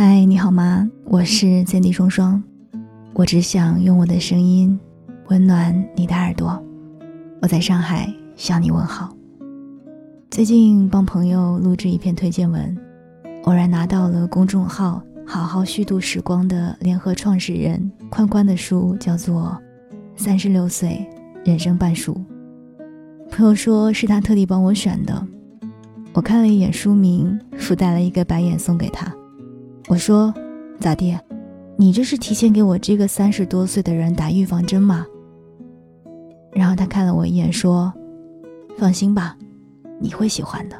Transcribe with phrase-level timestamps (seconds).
[0.00, 0.88] 嗨，你好吗？
[1.06, 2.40] 我是见地双双，
[3.14, 4.78] 我只想用我的声音
[5.26, 6.56] 温暖你的耳朵。
[7.42, 9.12] 我在上海向你问好。
[10.30, 12.78] 最近帮朋友录制一篇推荐文，
[13.42, 19.60] 偶然拿到了公众号“好好虚度时光”的联合创始人宽宽的书，叫做
[20.14, 21.04] 《三十六岁
[21.44, 22.14] 人生半熟》。
[23.32, 25.26] 朋友说是他特地帮我选的，
[26.12, 29.12] 我看了一眼书名，附带了一个白眼送给他。
[29.88, 30.32] 我说
[30.78, 31.18] ：“咋地？
[31.76, 35.06] 你这是提前给我这个三十多岁的人打预防针吗？”
[36.52, 37.92] 然后他看了我一眼，说
[38.76, 39.36] ：“放心吧，
[39.98, 40.76] 你会喜欢的。”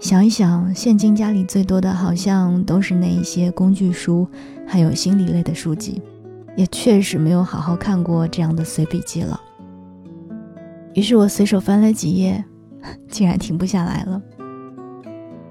[0.00, 4.26] 想一想，现今家里最多的好像都是那一些工具书，
[4.66, 6.00] 还有心理类的书籍，
[6.56, 9.38] 也确实没有好好看过这样的随笔记了。
[10.94, 12.42] 于是我随手翻了几页，
[13.10, 14.22] 竟然停不下来了。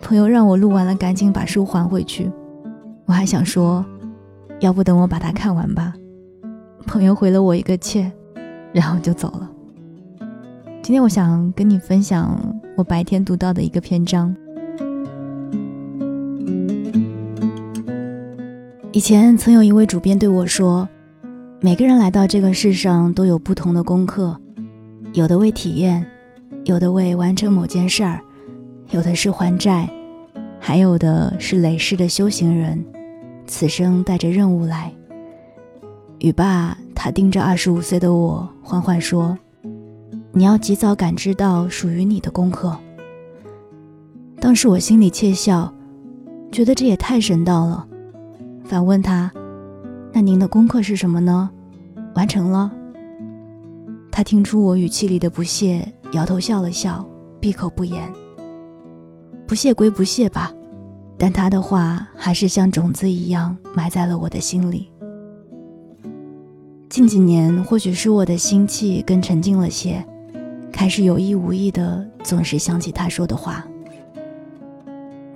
[0.01, 2.31] 朋友让我录完了，赶紧把书还回去。
[3.05, 3.85] 我还想说，
[4.59, 5.93] 要不等我把它看完吧。
[6.85, 8.11] 朋友回了我一个切，
[8.73, 9.49] 然后就走了。
[10.81, 12.39] 今天我想跟你分享
[12.75, 14.35] 我白天读到的一个篇章。
[18.91, 20.89] 以前曾有一位主编对我说
[21.61, 24.35] ：“每个人来到这个世上都有不同的功课，
[25.13, 26.05] 有的为体验，
[26.65, 28.19] 有的为完成某件事儿，
[28.91, 29.89] 有的是还债。”
[30.61, 32.83] 还有的是累世的修行人，
[33.47, 34.93] 此生带着任务来。
[36.19, 39.39] 语罢，他盯着二十五岁的我，缓缓说
[40.33, 42.77] ：“你要及早感知到属于你的功课。”
[44.39, 45.73] 当时我心里窃笑，
[46.51, 47.87] 觉得这也太神道了。
[48.65, 49.31] 反问他
[50.11, 51.49] ：“那您的功课是什么呢？
[52.15, 52.69] 完成了？”
[54.11, 57.03] 他听出我语气里的不屑，摇头笑了笑，
[57.39, 58.11] 闭口不言。
[59.49, 60.53] 不屑归不屑吧。
[61.17, 64.91] 但他的话还是像种子一样埋在了我的心里。
[66.87, 70.05] 近几年，或许是我的心气更沉静了些，
[70.71, 73.65] 开始有意无意的总是想起他说的话。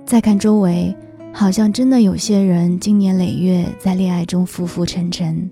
[0.06, 0.96] 再看周围，
[1.32, 5.50] 好像真的有些人经年累月在恋爱中浮浮沉沉，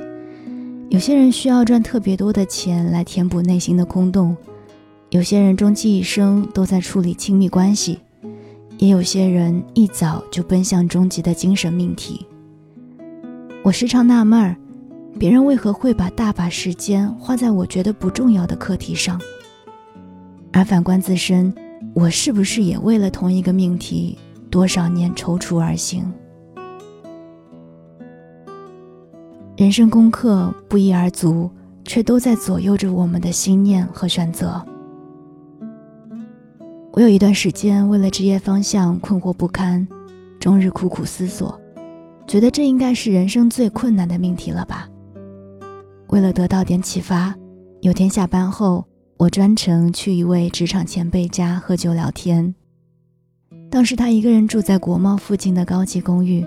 [0.88, 4.36] 有些人需要赚特别多的钱来填补内心的空洞，
[5.10, 7.98] 有些人终其一生都在处理亲密关系。
[8.82, 12.26] 也有些人一早就奔向终极的精神命题。
[13.62, 14.56] 我时常纳闷儿，
[15.20, 19.20] 别人为何会把大把时间花在我觉得不重要的课题上？
[20.52, 21.54] 而反观自身，
[21.94, 24.18] 我是不是也为了同一个命题，
[24.50, 26.12] 多少年踌躇而行？
[29.56, 31.48] 人生功课不一而足，
[31.84, 34.60] 却都在左右着我们的心念和选择。
[36.94, 39.88] 我有一段时间为了职业方向困惑不堪，
[40.38, 41.58] 终日苦苦思索，
[42.26, 44.86] 觉得这应该是人生最困难的命题了吧。
[46.08, 47.34] 为了得到点启发，
[47.80, 48.86] 有天下班后，
[49.16, 52.54] 我专程去一位职场前辈家喝酒聊天。
[53.70, 56.46] 当时他一个人住在国贸附近的高级公寓，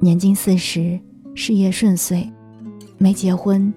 [0.00, 0.98] 年近四十，
[1.34, 2.26] 事业顺遂，
[2.96, 3.70] 没结婚，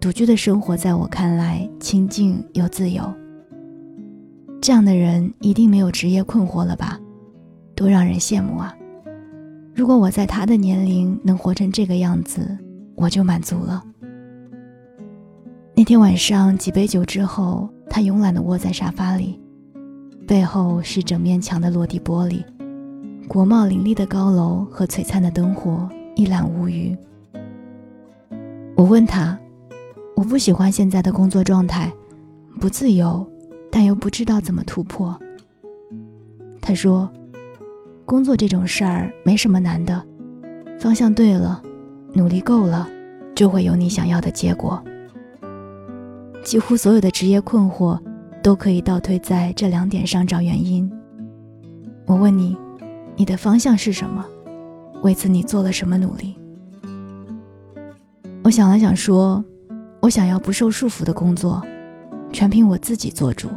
[0.00, 3.04] 独居的生活在我看来清静又自由。
[4.64, 6.98] 这样的人一定没有职业困惑了吧？
[7.76, 8.74] 多让人羡慕啊！
[9.74, 12.56] 如果我在他的年龄能活成这个样子，
[12.94, 13.84] 我就满足了。
[15.76, 19.38] 那天晚上几杯酒之后，他慵懒地窝在沙发里，
[20.26, 22.42] 背后是整面墙的落地玻璃，
[23.28, 25.86] 国贸林立的高楼和璀璨的灯火
[26.16, 26.96] 一览无余。
[28.74, 29.38] 我问他
[30.16, 31.92] ：“我不喜欢现在的工作状态，
[32.58, 33.22] 不自由。”
[33.74, 35.18] 但又不知道怎么突破。
[36.60, 37.10] 他说
[38.06, 40.00] ：“工作这种事儿没什么难的，
[40.78, 41.60] 方向对了，
[42.12, 42.88] 努力够了，
[43.34, 44.80] 就会有你想要的结果。
[46.44, 47.98] 几乎所有的职业困惑，
[48.44, 50.88] 都可以倒推在这两点上找原因。
[52.06, 52.56] 我问你，
[53.16, 54.24] 你的方向是什么？
[55.02, 56.36] 为此你做了什么努力？”
[58.44, 59.44] 我想了想说
[60.00, 61.60] ：“我想要不受束缚的工作。”
[62.32, 63.48] 全凭我自己做主。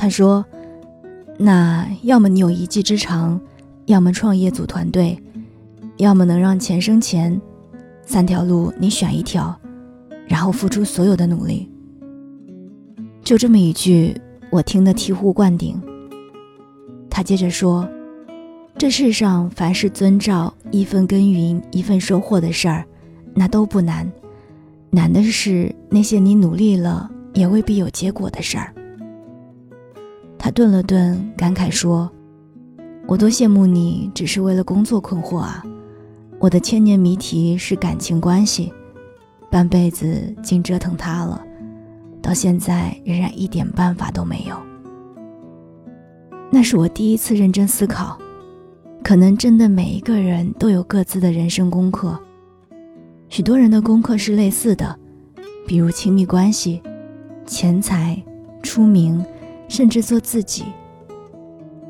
[0.00, 0.46] 他说
[1.36, 3.40] ：“那要么你有一技之长，
[3.86, 5.20] 要么创业组团队，
[5.96, 7.40] 要么能让钱生钱，
[8.06, 9.58] 三条路你选一条，
[10.28, 11.68] 然后付出所有的努力。”
[13.24, 14.16] 就这么一句，
[14.52, 15.82] 我听得醍醐灌顶。
[17.10, 17.88] 他接着说
[18.78, 22.86] ：“这世上凡是遵照一分耕耘一分收获的事儿，
[23.34, 24.08] 那都不难，
[24.90, 28.72] 难的是那些你努力了。”也未必有结果的事儿。
[30.50, 32.10] 顿了顿，感慨说
[33.06, 35.64] ：“我多羡慕你，只是为了工作困惑啊！
[36.38, 38.72] 我的千年谜题是感情关系，
[39.50, 41.44] 半辈子竟折腾他了，
[42.22, 44.56] 到现在仍然一点办法都没有。
[46.50, 48.16] 那是我第一次认真思考，
[49.02, 52.18] 可能真的每一个人都有各自的人生功课，
[53.28, 54.98] 许多人的功课是类似的，
[55.66, 56.80] 比如亲密关系、
[57.44, 58.22] 钱财、
[58.62, 59.22] 出名，
[59.68, 60.64] 甚至做自己。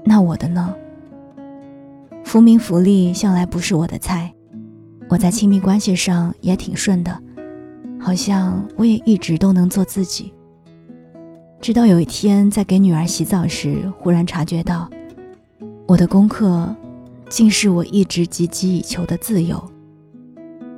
[0.05, 0.75] 那我的呢？
[2.25, 4.31] 浮名浮利向来不是我的菜，
[5.09, 7.19] 我在亲密关系上也挺顺的，
[7.99, 10.35] 好像我也一直都能做自己。
[11.61, 14.89] 直到有一天在给女儿洗澡时，忽然察觉到，
[15.87, 16.75] 我的功课
[17.29, 19.63] 竟是我一直汲汲以求的自由，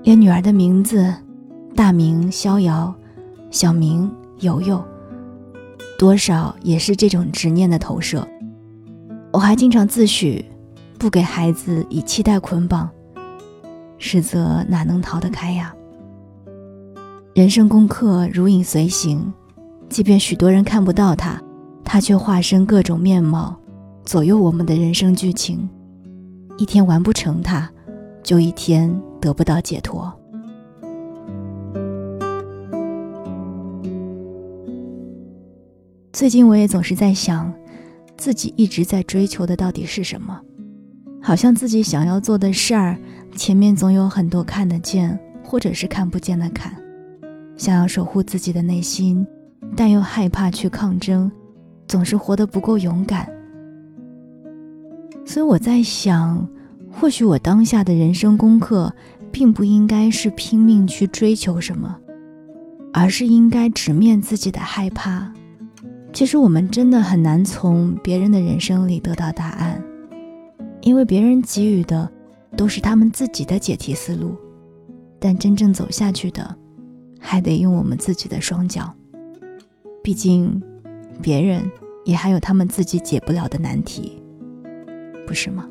[0.05, 1.13] 连女儿的名字，
[1.75, 2.95] 大名逍遥，
[3.51, 4.83] 小名游游，
[6.01, 8.27] 多少也是这种执念的投射。
[9.35, 10.43] 我还经常自诩。
[10.99, 12.87] 不给孩子以期待捆绑，
[13.97, 15.75] 实则哪能逃得开呀？
[17.35, 19.33] 人生功课如影随形，
[19.89, 21.41] 即便许多人看不到他，
[21.83, 23.59] 他却化身各种面貌，
[24.05, 25.67] 左右我们的人生剧情。
[26.59, 27.71] 一天完不成它，
[28.23, 30.13] 就一天得不到解脱。
[36.21, 37.51] 最近我也总是在想，
[38.19, 40.39] 自己一直在追求的到底是什么？
[41.23, 42.95] 好像自己想要做的事儿，
[43.35, 46.77] 前面总有很多看得见或者是看不见的坎。
[47.57, 49.27] 想要守护自己的内心，
[49.75, 51.33] 但又害怕去抗争，
[51.89, 53.27] 总是活得不够勇敢。
[55.25, 56.47] 所以我在想，
[56.93, 58.95] 或许我当下的人生功课，
[59.33, 61.97] 并不应该是拼命去追求什么，
[62.93, 65.33] 而是应该直面自己的害怕。
[66.13, 69.83] 其实我们真的很难从别人的人生里得到答案。
[70.83, 72.11] 因为别人给予的
[72.57, 74.35] 都是他们自己的解题思路，
[75.19, 76.57] 但真正走下去的，
[77.19, 78.91] 还得用我们自己的双脚。
[80.03, 80.61] 毕竟，
[81.21, 81.71] 别人
[82.07, 84.23] 也还有他们自己解不了的难题，
[85.27, 85.69] 不是吗？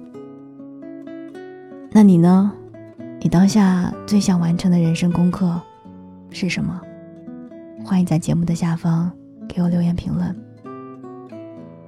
[1.91, 2.53] 那你呢？
[3.19, 5.59] 你当下最想完成的人生功课
[6.29, 6.79] 是什么？
[7.83, 9.11] 欢迎在节目的下方
[9.49, 10.33] 给我留言评论。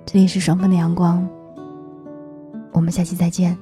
[0.06, 1.26] 这里是双峰的阳光。
[2.74, 3.58] 我们下期再见。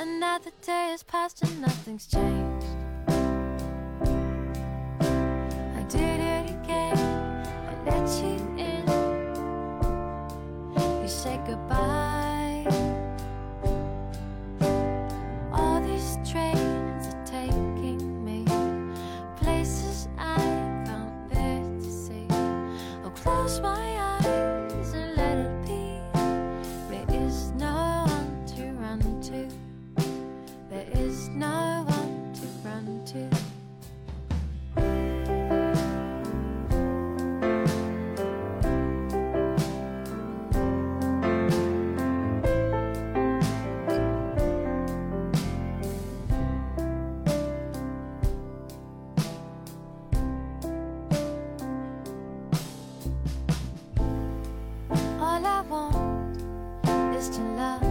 [0.00, 2.37] Another day has passed and nothing's changed.
[23.48, 23.78] Smile.
[23.78, 23.87] my
[57.18, 57.87] Just to love.